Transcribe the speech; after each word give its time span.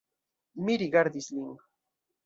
Mi 0.69 0.79
rigardis 0.85 1.31
lin. 1.37 1.55